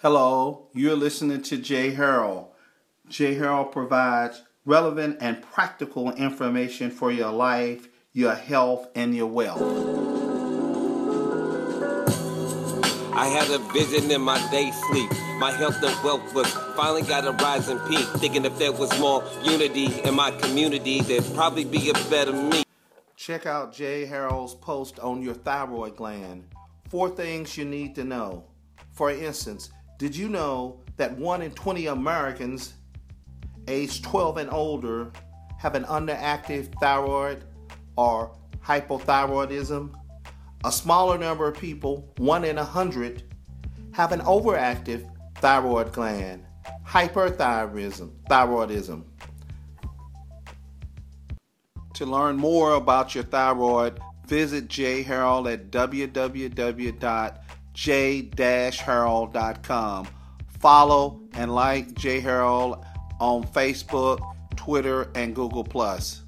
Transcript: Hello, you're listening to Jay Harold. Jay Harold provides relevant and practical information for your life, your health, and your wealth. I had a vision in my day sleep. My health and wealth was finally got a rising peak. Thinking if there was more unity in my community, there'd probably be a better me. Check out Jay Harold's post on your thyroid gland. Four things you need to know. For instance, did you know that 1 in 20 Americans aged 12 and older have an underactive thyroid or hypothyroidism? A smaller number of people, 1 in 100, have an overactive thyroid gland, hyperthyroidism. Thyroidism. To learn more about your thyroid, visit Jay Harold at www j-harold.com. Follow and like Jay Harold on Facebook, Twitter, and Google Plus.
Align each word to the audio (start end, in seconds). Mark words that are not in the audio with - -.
Hello, 0.00 0.68
you're 0.74 0.94
listening 0.94 1.42
to 1.42 1.56
Jay 1.56 1.90
Harold. 1.90 2.52
Jay 3.08 3.34
Harold 3.34 3.72
provides 3.72 4.42
relevant 4.64 5.16
and 5.20 5.42
practical 5.42 6.12
information 6.12 6.92
for 6.92 7.10
your 7.10 7.32
life, 7.32 7.88
your 8.12 8.36
health, 8.36 8.86
and 8.94 9.16
your 9.16 9.26
wealth. 9.26 9.60
I 13.12 13.26
had 13.26 13.50
a 13.50 13.58
vision 13.72 14.08
in 14.12 14.20
my 14.22 14.38
day 14.52 14.70
sleep. 14.70 15.10
My 15.40 15.50
health 15.50 15.82
and 15.82 16.04
wealth 16.04 16.32
was 16.32 16.46
finally 16.76 17.02
got 17.02 17.26
a 17.26 17.32
rising 17.32 17.80
peak. 17.88 18.06
Thinking 18.18 18.44
if 18.44 18.56
there 18.56 18.70
was 18.70 18.96
more 19.00 19.24
unity 19.42 20.00
in 20.02 20.14
my 20.14 20.30
community, 20.30 21.00
there'd 21.00 21.24
probably 21.34 21.64
be 21.64 21.90
a 21.90 21.94
better 22.08 22.32
me. 22.32 22.62
Check 23.16 23.46
out 23.46 23.74
Jay 23.74 24.06
Harold's 24.06 24.54
post 24.54 25.00
on 25.00 25.22
your 25.22 25.34
thyroid 25.34 25.96
gland. 25.96 26.44
Four 26.88 27.10
things 27.10 27.58
you 27.58 27.64
need 27.64 27.96
to 27.96 28.04
know. 28.04 28.44
For 28.92 29.10
instance, 29.10 29.70
did 29.98 30.16
you 30.16 30.28
know 30.28 30.80
that 30.96 31.18
1 31.18 31.42
in 31.42 31.50
20 31.50 31.86
Americans 31.88 32.74
aged 33.66 34.04
12 34.04 34.36
and 34.36 34.50
older 34.50 35.10
have 35.58 35.74
an 35.74 35.84
underactive 35.84 36.72
thyroid 36.78 37.42
or 37.96 38.36
hypothyroidism? 38.64 39.92
A 40.64 40.70
smaller 40.70 41.18
number 41.18 41.48
of 41.48 41.58
people, 41.58 42.12
1 42.18 42.44
in 42.44 42.56
100, 42.56 43.24
have 43.90 44.12
an 44.12 44.20
overactive 44.20 45.10
thyroid 45.38 45.92
gland, 45.92 46.44
hyperthyroidism. 46.86 48.10
Thyroidism. 48.30 49.02
To 51.94 52.06
learn 52.06 52.36
more 52.36 52.74
about 52.74 53.16
your 53.16 53.24
thyroid, 53.24 53.98
visit 54.28 54.68
Jay 54.68 55.02
Harold 55.02 55.48
at 55.48 55.72
www 55.72 57.38
j-harold.com. 57.78 60.08
Follow 60.58 61.22
and 61.34 61.54
like 61.54 61.94
Jay 61.94 62.18
Harold 62.18 62.84
on 63.20 63.44
Facebook, 63.44 64.18
Twitter, 64.56 65.12
and 65.14 65.32
Google 65.32 65.62
Plus. 65.62 66.24